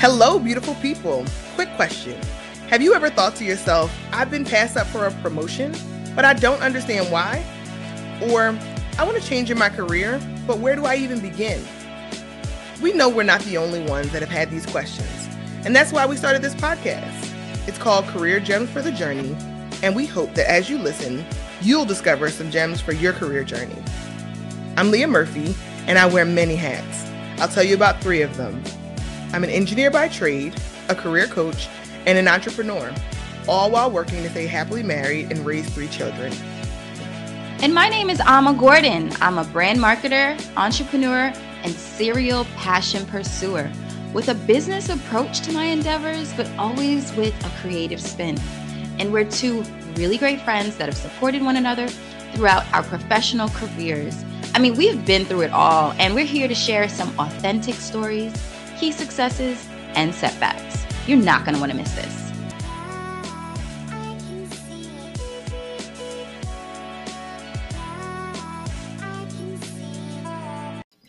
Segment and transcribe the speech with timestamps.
[0.00, 1.24] Hello, beautiful people.
[1.56, 2.16] Quick question
[2.68, 5.74] Have you ever thought to yourself, I've been passed up for a promotion,
[6.14, 7.44] but I don't understand why?
[8.30, 8.56] Or,
[8.96, 11.60] I want to change in my career, but where do I even begin?
[12.80, 15.28] We know we're not the only ones that have had these questions,
[15.64, 17.34] and that's why we started this podcast.
[17.66, 19.36] It's called Career Gems for the Journey,
[19.82, 21.26] and we hope that as you listen,
[21.60, 23.82] you'll discover some gems for your career journey.
[24.76, 25.56] I'm Leah Murphy,
[25.88, 27.04] and I wear many hats.
[27.42, 28.62] I'll tell you about three of them.
[29.34, 30.54] I'm an engineer by trade,
[30.88, 31.68] a career coach,
[32.06, 32.94] and an entrepreneur,
[33.46, 36.32] all while working to stay happily married and raise three children.
[37.60, 39.12] And my name is Alma Gordon.
[39.20, 41.30] I'm a brand marketer, entrepreneur,
[41.62, 43.70] and serial passion pursuer
[44.14, 48.38] with a business approach to my endeavors, but always with a creative spin.
[48.98, 49.62] And we're two
[49.96, 51.88] really great friends that have supported one another
[52.32, 54.24] throughout our professional careers.
[54.54, 58.32] I mean, we've been through it all, and we're here to share some authentic stories
[58.78, 60.84] key successes, and setbacks.
[61.08, 62.14] You're not going to want to miss this.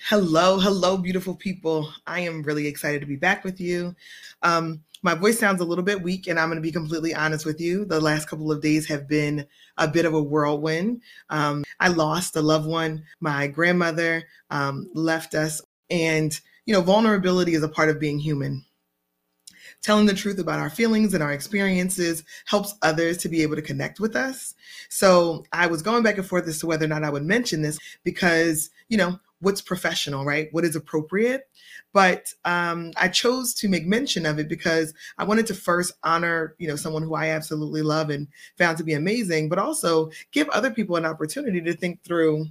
[0.08, 1.94] Hello, hello, beautiful people.
[2.08, 3.96] I am really excited to be back with you.
[4.42, 7.46] Um, my voice sounds a little bit weak, and I'm going to be completely honest
[7.46, 7.86] with you.
[7.86, 9.46] The last couple of days have been
[9.78, 11.04] a bit of a whirlwind.
[11.30, 13.04] Um, I lost a loved one.
[13.20, 15.62] My grandmother um, left us,
[15.92, 16.38] and
[16.70, 18.64] you know, vulnerability is a part of being human.
[19.82, 23.62] Telling the truth about our feelings and our experiences helps others to be able to
[23.64, 24.54] connect with us.
[24.88, 27.64] So I was going back and forth as to whether or not I would mention
[27.64, 30.50] this because, you know, what's professional, right?
[30.52, 31.50] What is appropriate?
[31.92, 36.54] But um, I chose to make mention of it because I wanted to first honor,
[36.60, 38.28] you know, someone who I absolutely love and
[38.60, 42.46] found to be amazing, but also give other people an opportunity to think through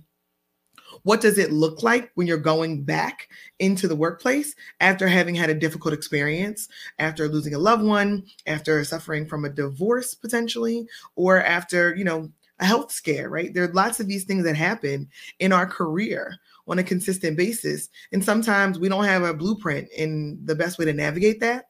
[1.03, 5.51] what does it look like when you're going back into the workplace after having had
[5.51, 11.43] a difficult experience, after losing a loved one, after suffering from a divorce potentially, or
[11.43, 13.55] after, you know, a health scare, right?
[13.55, 17.89] There are lots of these things that happen in our career on a consistent basis.
[18.13, 21.68] And sometimes we don't have a blueprint in the best way to navigate that.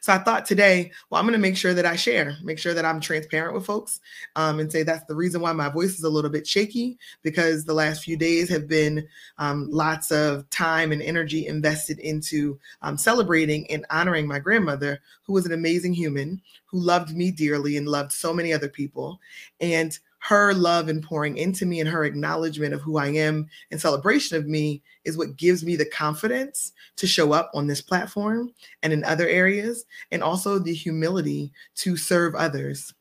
[0.00, 2.74] So I thought today, well, I'm going to make sure that I share, make sure
[2.74, 4.00] that I'm transparent with folks
[4.36, 7.64] um, and say that's the reason why my voice is a little bit shaky because
[7.64, 9.06] the last few days have been
[9.38, 15.32] um, lots of time and energy invested into um, celebrating and honoring my grandmother, who
[15.32, 19.20] was an amazing human who loved me dearly and loved so many other people.
[19.60, 23.80] And her love and pouring into me and her acknowledgement of who I am and
[23.80, 28.52] celebration of me is what gives me the confidence to show up on this platform
[28.82, 32.92] and in other areas, and also the humility to serve others.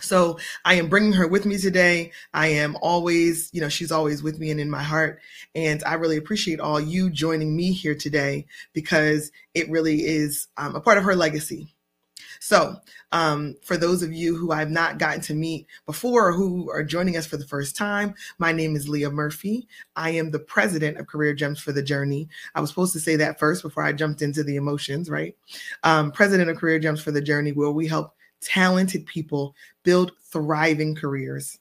[0.00, 2.12] So I am bringing her with me today.
[2.32, 5.20] I am always, you know, she's always with me and in my heart.
[5.56, 10.76] And I really appreciate all you joining me here today because it really is um,
[10.76, 11.74] a part of her legacy.
[12.40, 12.76] So,
[13.12, 16.84] um, for those of you who I've not gotten to meet before or who are
[16.84, 19.66] joining us for the first time, my name is Leah Murphy.
[19.96, 22.28] I am the president of Career Gems for the Journey.
[22.54, 25.36] I was supposed to say that first before I jumped into the emotions, right?
[25.82, 30.94] Um, president of Career Gems for the Journey, where we help talented people build thriving
[30.94, 31.58] careers.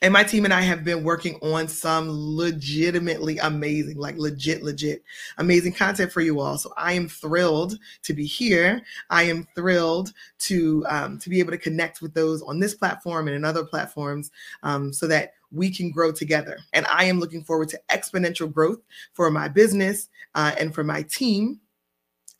[0.00, 5.02] And my team and I have been working on some legitimately amazing, like legit, legit
[5.38, 6.58] amazing content for you all.
[6.58, 8.82] So I am thrilled to be here.
[9.10, 13.28] I am thrilled to um, to be able to connect with those on this platform
[13.28, 14.30] and in other platforms,
[14.62, 16.58] um, so that we can grow together.
[16.72, 18.80] And I am looking forward to exponential growth
[19.12, 21.60] for my business uh, and for my team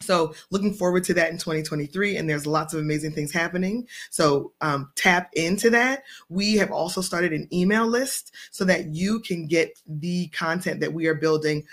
[0.03, 3.87] so looking forward to that in 2023 and there's lots of amazing things happening.
[4.11, 6.03] So um, tap into that.
[6.29, 10.93] We have also started an email list so that you can get the content that
[10.93, 11.65] we are building.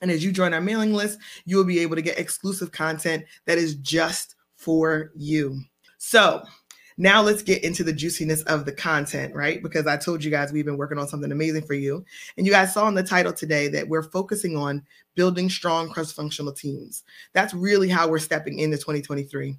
[0.00, 3.24] And as you join our mailing list you will be able to get exclusive content
[3.46, 5.60] that is just for you.
[5.98, 6.42] So
[6.96, 9.62] now let's get into the juiciness of the content, right?
[9.62, 12.04] Because I told you guys we've been working on something amazing for you.
[12.36, 14.82] And you guys saw in the title today that we're focusing on
[15.14, 17.02] building strong cross-functional teams.
[17.32, 19.56] That's really how we're stepping into 2023.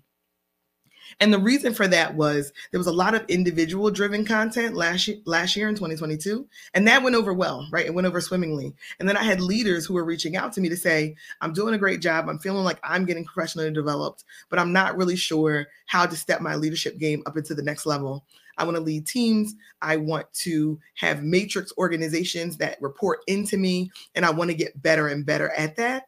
[1.19, 5.07] And the reason for that was there was a lot of individual driven content last
[5.07, 7.85] year, last year in 2022, and that went over well, right?
[7.85, 8.73] It went over swimmingly.
[8.99, 11.73] And then I had leaders who were reaching out to me to say, "I'm doing
[11.73, 12.27] a great job.
[12.29, 16.41] I'm feeling like I'm getting professionally developed, but I'm not really sure how to step
[16.41, 18.25] my leadership game up into the next level."
[18.57, 19.55] I want to lead teams.
[19.81, 24.81] I want to have matrix organizations that report into me, and I want to get
[24.81, 26.07] better and better at that.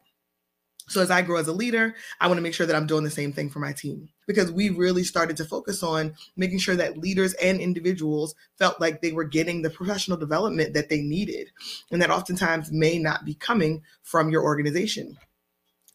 [0.88, 3.04] So as I grow as a leader, I want to make sure that I'm doing
[3.04, 6.76] the same thing for my team because we really started to focus on making sure
[6.78, 11.50] that leaders and individuals felt like they were getting the professional development that they needed
[11.92, 15.18] and that oftentimes may not be coming from your organization.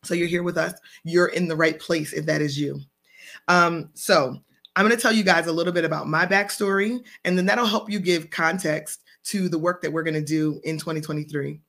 [0.02, 0.74] So you're here with us.
[1.04, 2.80] You're in the right place if that is you.
[3.48, 4.36] Um, so
[4.74, 7.66] I'm going to tell you guys a little bit about my backstory, and then that'll
[7.66, 11.60] help you give context to the work that we're going to do in 2023.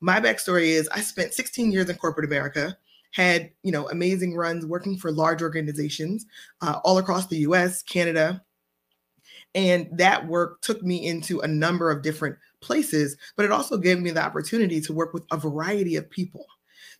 [0.00, 2.76] My backstory is I spent 16 years in corporate America,
[3.12, 6.26] had you know amazing runs working for large organizations
[6.60, 8.42] uh, all across the U.S., Canada,
[9.54, 13.16] and that work took me into a number of different places.
[13.36, 16.46] But it also gave me the opportunity to work with a variety of people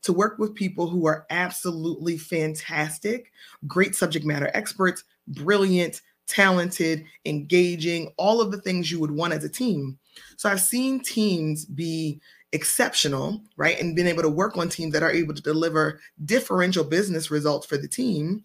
[0.02, 3.32] to work with people who are absolutely fantastic,
[3.66, 9.44] great subject matter experts, brilliant, talented, engaging, all of the things you would want as
[9.44, 9.98] a team.
[10.36, 12.20] So I've seen teams be
[12.52, 13.80] exceptional, right?
[13.80, 17.66] And being able to work on teams that are able to deliver differential business results
[17.66, 18.44] for the team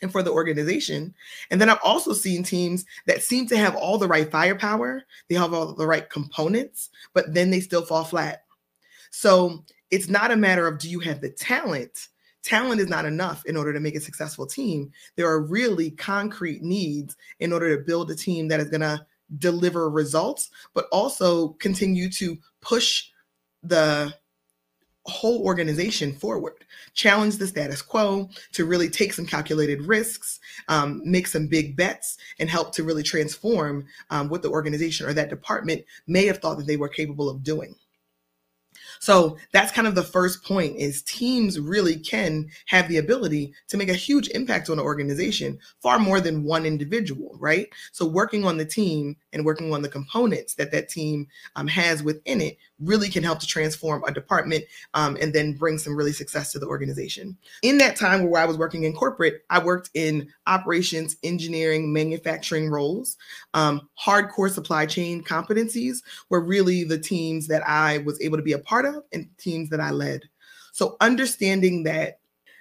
[0.00, 1.14] and for the organization.
[1.50, 5.34] And then I've also seen teams that seem to have all the right firepower, they
[5.34, 8.44] have all the right components, but then they still fall flat.
[9.10, 12.08] So it's not a matter of do you have the talent?
[12.42, 14.92] Talent is not enough in order to make a successful team.
[15.16, 19.04] There are really concrete needs in order to build a team that is going to
[19.36, 23.10] deliver results, but also continue to push
[23.62, 24.14] the
[25.08, 26.64] whole organization forward,
[26.94, 30.38] challenge the status quo to really take some calculated risks,
[30.68, 35.12] um, make some big bets, and help to really transform um, what the organization or
[35.14, 37.74] that department may have thought that they were capable of doing.
[39.00, 43.76] So that's kind of the first point is teams really can have the ability to
[43.76, 47.68] make a huge impact on an organization, far more than one individual, right?
[47.92, 52.02] So working on the team and working on the components that that team um, has
[52.02, 54.64] within it really can help to transform a department
[54.94, 57.36] um, and then bring some really success to the organization.
[57.62, 62.70] In that time where I was working in corporate, I worked in operations, engineering, manufacturing
[62.70, 63.16] roles.
[63.54, 68.52] Um, hardcore supply chain competencies were really the teams that I was able to be
[68.52, 70.22] a part of and teams that I led.
[70.72, 72.20] So understanding that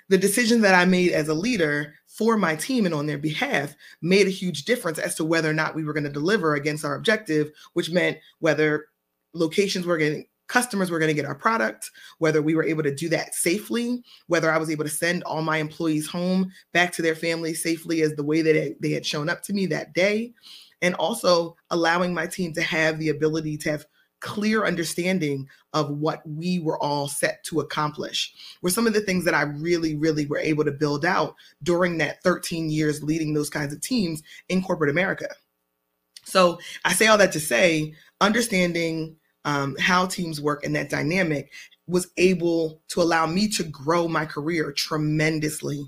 [0.10, 3.76] the decision that I made as a leader for my team and on their behalf
[4.02, 6.86] made a huge difference as to whether or not we were going to deliver against
[6.86, 8.86] our objective, which meant whether
[9.34, 12.96] locations were getting customers were going to get our product, whether we were able to
[12.96, 17.02] do that safely, whether I was able to send all my employees home back to
[17.02, 20.34] their families safely as the way that they had shown up to me that day,
[20.82, 23.86] and also allowing my team to have the ability to have
[24.20, 29.26] clear understanding of what we were all set to accomplish were some of the things
[29.26, 33.50] that I really, really were able to build out during that 13 years leading those
[33.50, 35.28] kinds of teams in corporate America.
[36.24, 39.16] So I say all that to say, understanding
[39.46, 41.54] um, how teams work and that dynamic
[41.88, 45.86] was able to allow me to grow my career tremendously.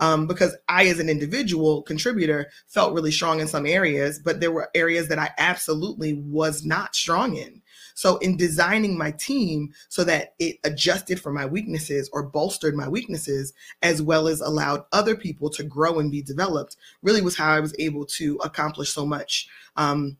[0.00, 4.50] Um, because I, as an individual contributor, felt really strong in some areas, but there
[4.50, 7.61] were areas that I absolutely was not strong in.
[7.94, 12.88] So, in designing my team so that it adjusted for my weaknesses or bolstered my
[12.88, 13.52] weaknesses,
[13.82, 17.60] as well as allowed other people to grow and be developed, really was how I
[17.60, 20.16] was able to accomplish so much um,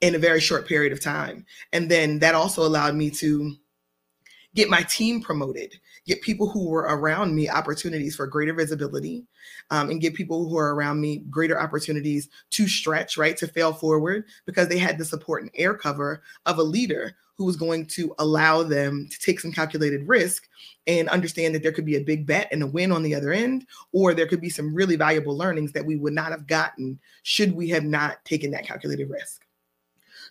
[0.00, 1.44] in a very short period of time.
[1.72, 3.54] And then that also allowed me to
[4.54, 5.78] get my team promoted,
[6.10, 9.24] get people who were around me opportunities for greater visibility,
[9.70, 13.72] um, and give people who are around me greater opportunities to stretch, right, to fail
[13.72, 17.86] forward because they had the support and air cover of a leader who was going
[17.86, 20.48] to allow them to take some calculated risk
[20.88, 23.32] and understand that there could be a big bet and a win on the other
[23.32, 26.98] end, or there could be some really valuable learnings that we would not have gotten
[27.22, 29.46] should we have not taken that calculated risk.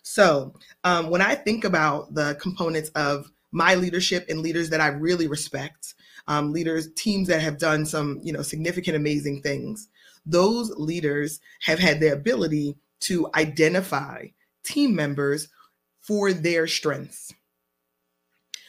[0.02, 4.88] So um, when I think about the components of my leadership and leaders that I
[4.88, 5.94] really respect,
[6.28, 9.88] um, leaders, teams that have done some, you know, significant, amazing things,
[10.26, 14.26] those leaders have had the ability to identify
[14.62, 15.48] team members
[16.00, 17.32] for their strengths.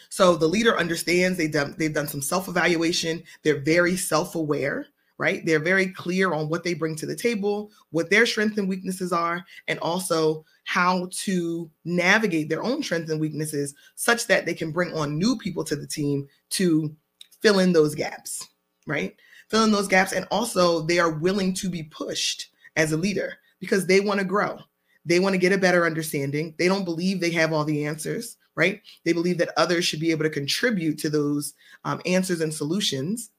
[0.09, 3.23] So the leader understands they've done, they've done some self evaluation.
[3.43, 4.87] They're very self aware
[5.21, 5.45] right?
[5.45, 9.13] They're very clear on what they bring to the table, what their strengths and weaknesses
[9.13, 14.71] are, and also how to navigate their own strengths and weaknesses such that they can
[14.71, 16.95] bring on new people to the team to
[17.41, 18.47] fill in those gaps,
[18.87, 19.15] right?
[19.49, 20.13] Fill in those gaps.
[20.13, 24.25] And also, they are willing to be pushed as a leader because they want to
[24.25, 24.59] grow.
[25.05, 26.55] They want to get a better understanding.
[26.57, 28.81] They don't believe they have all the answers, right?
[29.03, 31.53] They believe that others should be able to contribute to those
[31.83, 33.31] um, answers and solutions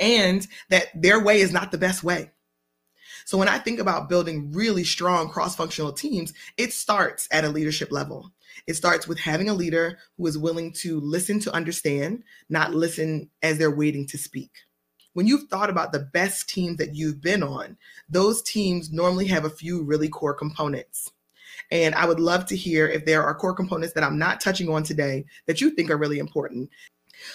[0.00, 2.30] and that their way is not the best way.
[3.28, 7.50] So when I think about building really strong cross functional teams, it starts at a
[7.50, 8.32] leadership level.
[8.66, 13.28] It starts with having a leader who is willing to listen to understand, not listen
[13.42, 14.50] as they're waiting to speak.
[15.12, 17.76] When you've thought about the best teams that you've been on,
[18.08, 21.12] those teams normally have a few really core components.
[21.70, 24.70] And I would love to hear if there are core components that I'm not touching
[24.70, 26.70] on today that you think are really important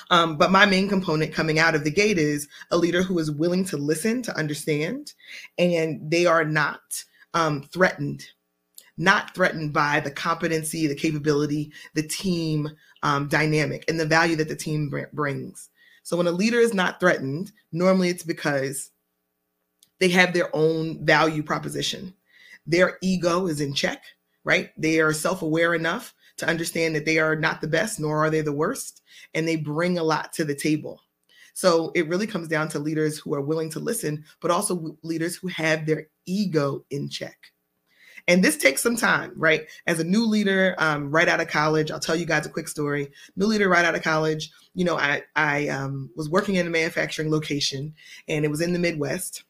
[0.09, 3.31] Um, but my main component coming out of the gate is a leader who is
[3.31, 5.13] willing to listen, to understand,
[5.57, 6.81] and they are not
[7.33, 8.25] um, threatened,
[8.97, 12.69] not threatened by the competency, the capability, the team
[13.01, 15.69] um, dynamic, and the value that the team br- brings.
[16.03, 18.91] So when a leader is not threatened, normally it's because
[19.99, 22.13] they have their own value proposition.
[22.65, 24.03] Their ego is in check,
[24.43, 24.71] right?
[24.77, 28.29] They are self aware enough to understand that they are not the best, nor are
[28.29, 29.01] they the worst,
[29.33, 31.01] and they bring a lot to the table.
[31.53, 35.35] So it really comes down to leaders who are willing to listen, but also leaders
[35.35, 37.37] who have their ego in check.
[38.27, 39.67] And this takes some time, right?
[39.85, 42.69] As a new leader, um, right out of college, I'll tell you guys a quick
[42.69, 43.11] story.
[43.35, 46.69] New leader right out of college, you know, I I um, was working in a
[46.69, 47.93] manufacturing location,
[48.27, 49.43] and it was in the Midwest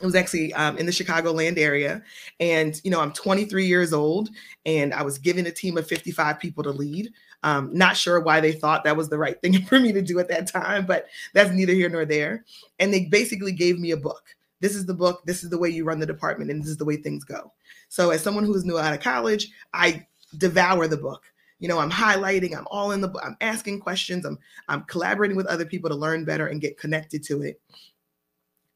[0.00, 2.02] it was actually um, in the Chicagoland area.
[2.40, 4.28] And, you know, I'm 23 years old
[4.66, 7.12] and I was given a team of 55 people to lead.
[7.44, 10.18] Um, not sure why they thought that was the right thing for me to do
[10.18, 12.44] at that time, but that's neither here nor there.
[12.78, 14.34] And they basically gave me a book.
[14.60, 15.22] This is the book.
[15.26, 17.52] This is the way you run the department, and this is the way things go.
[17.90, 20.06] So, as someone who is new out of college, I
[20.38, 21.22] devour the book.
[21.58, 22.56] You know, I'm highlighting.
[22.56, 23.12] I'm all in the.
[23.22, 24.24] I'm asking questions.
[24.24, 27.60] I'm I'm collaborating with other people to learn better and get connected to it.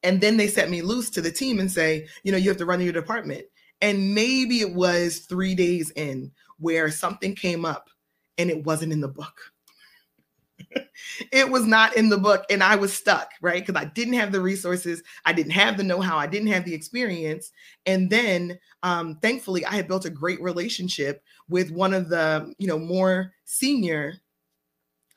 [0.03, 2.59] And then they set me loose to the team and say, you know, you have
[2.59, 3.45] to run your department.
[3.81, 7.91] And maybe it was three days in where something came up
[8.37, 9.53] and it wasn't in the book.
[11.33, 13.65] it was not in the book and I was stuck, right?
[13.65, 16.65] Because I didn't have the resources, I didn't have the know how, I didn't have
[16.65, 17.51] the experience.
[17.87, 22.67] And then um, thankfully, I had built a great relationship with one of the, you
[22.67, 24.15] know, more senior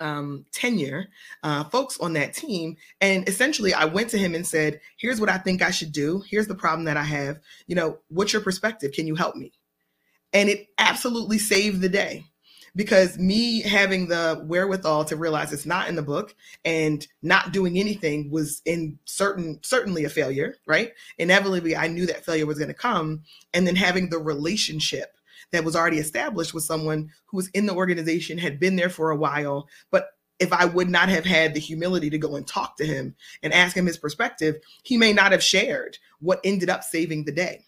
[0.02, 1.08] um, tenure
[1.44, 2.76] uh, folks on that team.
[3.00, 6.24] And essentially, I went to him and said, Here's what I think I should do.
[6.28, 7.40] Here's the problem that I have.
[7.68, 8.92] You know, what's your perspective?
[8.92, 9.54] Can you help me?
[10.34, 12.26] And it absolutely saved the day
[12.76, 17.78] because me having the wherewithal to realize it's not in the book and not doing
[17.78, 22.70] anything was in certain certainly a failure right inevitably i knew that failure was going
[22.70, 23.22] to come
[23.54, 25.18] and then having the relationship
[25.52, 29.12] that was already established with someone who was in the organization, had been there for
[29.12, 32.76] a while, but if I would not have had the humility to go and talk
[32.78, 36.84] to him and ask him his perspective, he may not have shared what ended up
[36.84, 37.66] saving the day.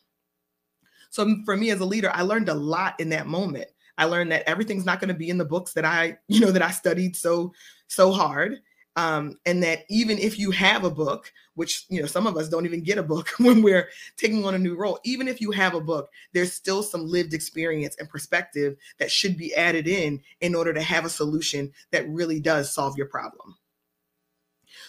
[1.12, 3.68] So for me as a leader, I learned a lot in that moment.
[4.00, 6.52] I learned that everything's not going to be in the books that I, you know,
[6.52, 7.54] that I studied so
[7.88, 8.60] so hard
[8.96, 12.50] um, and that even if you have a book which you know some of us
[12.50, 15.52] don't even get a book when we're taking on a new role even if you
[15.52, 20.22] have a book there's still some lived experience and perspective that should be added in
[20.42, 23.56] in order to have a solution that really does solve your problem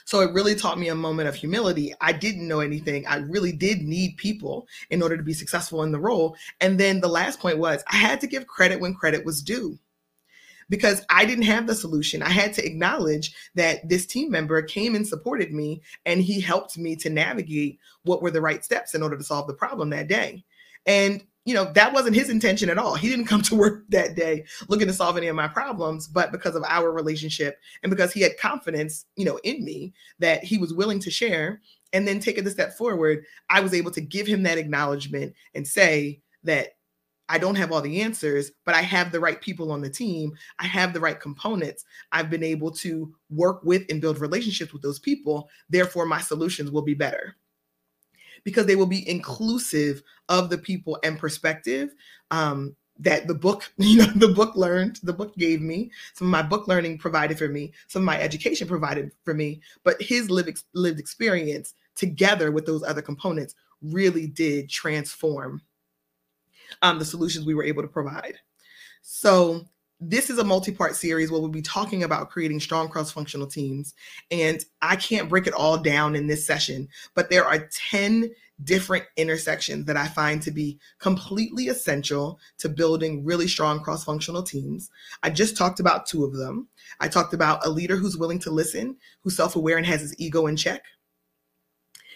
[0.05, 1.95] so it really taught me a moment of humility.
[2.01, 3.07] I didn't know anything.
[3.07, 6.37] I really did need people in order to be successful in the role.
[6.61, 9.79] And then the last point was I had to give credit when credit was due
[10.69, 12.23] because I didn't have the solution.
[12.23, 16.79] I had to acknowledge that this team member came and supported me and he helped
[16.79, 20.09] me to navigate what were the right steps in order to solve the problem that
[20.09, 20.45] day.
[20.87, 22.95] And you know, that wasn't his intention at all.
[22.95, 26.33] He didn't come to work that day looking to solve any of my problems, but
[26.33, 30.59] because of our relationship and because he had confidence, you know, in me that he
[30.59, 31.61] was willing to share
[31.93, 35.35] and then take it a step forward, I was able to give him that acknowledgement
[35.55, 36.77] and say that
[37.35, 40.35] I don't have all the answers, but I have the right people on the team.
[40.61, 41.85] I have the right components.
[42.13, 45.51] I've been able to work with and build relationships with those people.
[45.69, 47.35] Therefore, my solutions will be better
[48.45, 51.97] because they will be inclusive of the people and perspective
[52.31, 55.91] um, that the book, you know, the book learned, the book gave me.
[56.13, 59.61] Some of my book learning provided for me, some of my education provided for me,
[59.83, 65.63] but his lived, lived experience together with those other components really did transform
[66.83, 68.37] um, the solutions we were able to provide.
[69.03, 69.65] So
[70.01, 73.95] this is a multi-part series where we'll be talking about creating strong cross-functional teams.
[74.31, 78.31] And i can't break it all down in this session but there are 10
[78.63, 84.91] different intersections that i find to be completely essential to building really strong cross-functional teams.
[85.23, 86.69] I just talked about two of them.
[87.01, 90.47] I talked about a leader who's willing to listen who's self-aware and has his ego
[90.47, 90.83] in check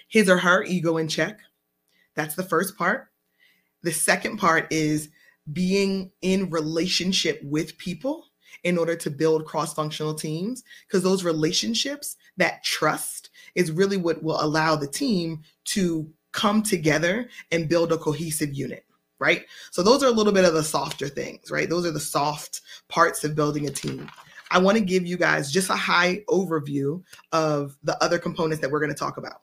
[0.08, 1.38] his or her ego in check.
[2.14, 3.08] That's the first part
[3.82, 5.08] the second part is
[5.52, 8.24] being in relationship with people
[8.64, 14.22] in order to build cross functional teams, because those relationships, that trust, is really what
[14.22, 18.84] will allow the team to come together and build a cohesive unit
[19.20, 19.44] right?
[19.70, 21.68] So those are a little bit of the softer things, right?
[21.68, 24.08] Those are the soft parts of building a team.
[24.50, 28.70] I want to give you guys just a high overview of the other components that
[28.70, 29.42] we're going to talk about.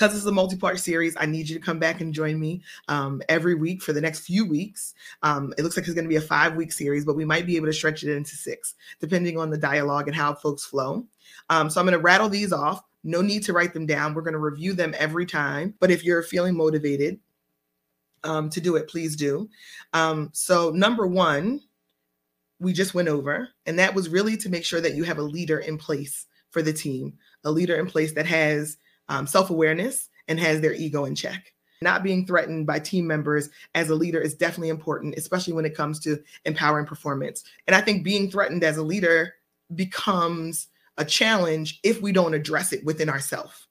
[0.00, 2.62] Because is a multi part series, I need you to come back and join me
[2.88, 4.94] um, every week for the next few weeks.
[5.22, 7.44] Um, it looks like it's going to be a five week series, but we might
[7.44, 11.04] be able to stretch it into six, depending on the dialogue and how folks flow.
[11.50, 12.82] Um, so I'm going to rattle these off.
[13.04, 14.14] No need to write them down.
[14.14, 15.74] We're going to review them every time.
[15.80, 17.20] But if you're feeling motivated
[18.24, 19.50] um, to do it, please do.
[19.92, 21.60] Um, so, number one,
[22.58, 25.22] we just went over, and that was really to make sure that you have a
[25.22, 28.78] leader in place for the team, a leader in place that has
[29.10, 31.52] um, self awareness and has their ego in check.
[31.82, 35.76] Not being threatened by team members as a leader is definitely important, especially when it
[35.76, 37.42] comes to empowering performance.
[37.66, 39.34] And I think being threatened as a leader
[39.74, 43.66] becomes a challenge if we don't address it within ourselves.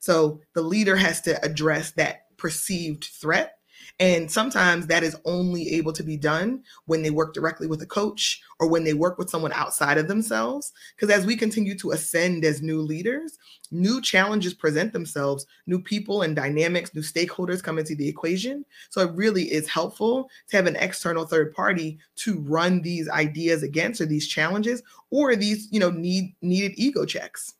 [0.00, 3.58] So the leader has to address that perceived threat
[4.00, 7.86] and sometimes that is only able to be done when they work directly with a
[7.86, 10.72] coach or when they work with someone outside of themselves.
[10.96, 13.38] Because as we continue to ascend as new leaders,
[13.70, 18.64] new challenges present themselves, new people and dynamics, new stakeholders come into the equation.
[18.90, 23.62] So it really is helpful to have an external third party to run these ideas
[23.62, 27.54] against or these challenges or these, you know, need needed ego checks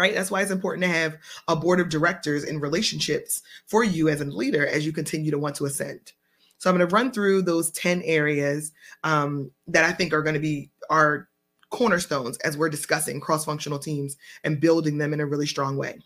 [0.00, 0.14] right?
[0.14, 1.16] That's why it's important to have
[1.46, 5.38] a board of directors and relationships for you as a leader as you continue to
[5.38, 6.12] want to ascend.
[6.58, 8.72] So I'm going to run through those 10 areas
[9.04, 11.28] um, that I think are going to be our
[11.70, 15.98] cornerstones as we're discussing cross-functional teams and building them in a really strong way.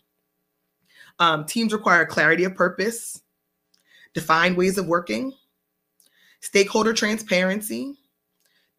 [1.19, 3.21] Um, teams require clarity of purpose,
[4.13, 5.33] defined ways of working,
[6.41, 7.95] stakeholder transparency,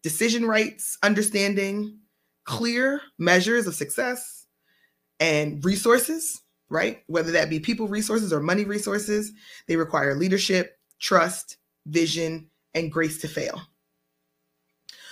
[0.03, 1.99] decision rights understanding,
[2.43, 4.36] clear measures of success,
[5.19, 7.03] and resources, right?
[7.07, 9.31] Whether that be people resources or money resources,
[9.67, 13.61] they require leadership, trust, vision, and grace to fail.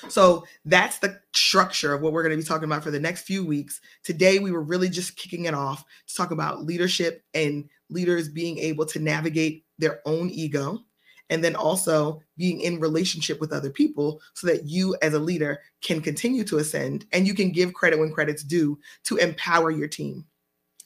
[0.08, 3.24] So that's the structure of what we're going to be talking about for the next
[3.24, 3.82] few weeks.
[4.04, 8.58] Today, we were really just kicking it off to talk about leadership and leaders being
[8.60, 10.80] able to navigate their own ego
[11.30, 15.60] and then also being in relationship with other people so that you as a leader
[15.82, 19.88] can continue to ascend and you can give credit when credit's due to empower your
[19.88, 20.26] team.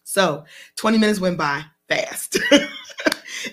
[0.04, 0.46] So
[0.78, 2.40] 20 minutes went by fast.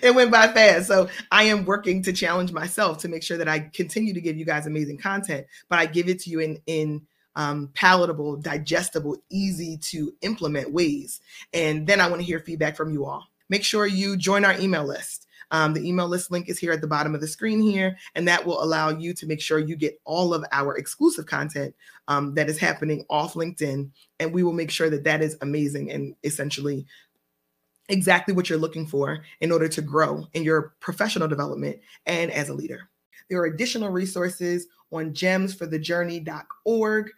[0.01, 0.87] it went by fast.
[0.87, 4.37] So I am working to challenge myself to make sure that I continue to give
[4.37, 9.15] you guys amazing content, but I give it to you in in um, palatable, digestible,
[9.29, 11.21] easy to implement ways.
[11.53, 13.27] And then I want to hear feedback from you all.
[13.47, 15.26] Make sure you join our email list.
[15.51, 18.27] Um, the email list link is here at the bottom of the screen here, and
[18.27, 21.73] that will allow you to make sure you get all of our exclusive content
[22.07, 23.89] um, that is happening off LinkedIn.
[24.19, 26.85] And we will make sure that that is amazing and essentially
[27.89, 32.49] exactly what you're looking for in order to grow in your professional development and as
[32.49, 32.89] a leader.
[33.29, 37.09] There are additional resources on gemsforthejourney.org.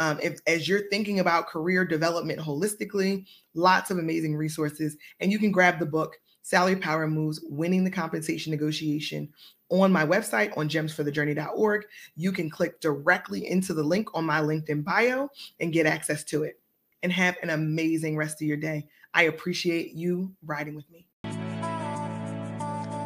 [0.00, 4.96] Um, if, as you're thinking about career development holistically, lots of amazing resources.
[5.20, 6.16] And you can grab the book
[6.48, 9.28] Salary Power Moves Winning the Compensation Negotiation
[9.68, 11.84] on my website on gemsforthejourney.org.
[12.16, 15.28] You can click directly into the link on my LinkedIn bio
[15.60, 16.58] and get access to it.
[17.02, 18.86] And have an amazing rest of your day.
[19.12, 21.06] I appreciate you riding with me.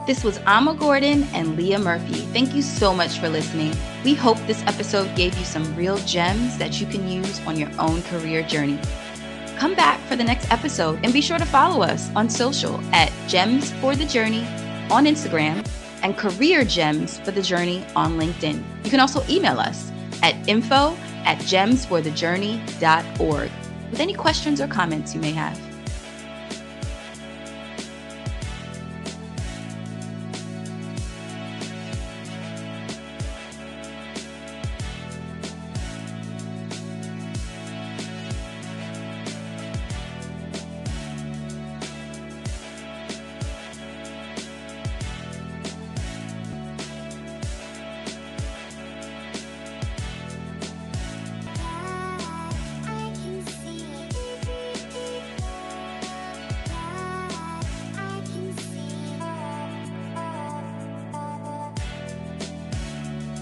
[0.06, 2.20] This was Ama Gordon and Leah Murphy.
[2.32, 3.74] Thank you so much for listening.
[4.04, 7.70] We hope this episode gave you some real gems that you can use on your
[7.80, 8.78] own career journey.
[9.58, 13.12] Come back for the next episode and be sure to follow us on social at
[13.28, 14.44] Gems for the Journey
[14.90, 15.64] on Instagram
[16.02, 18.60] and Career Gems for the Journey on LinkedIn.
[18.84, 23.50] You can also email us at info at gemsforthejourney.org
[23.90, 25.71] with any questions or comments you may have.